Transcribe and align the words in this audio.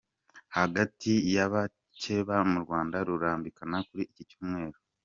Hagati 0.57 1.11
yabacyeba 1.35 2.35
m’ 2.49 2.51
urwanda 2.59 2.97
Rurambikana 3.07 3.77
kuri 3.87 4.03
iki 4.11 4.23
cyumweru 4.29 4.79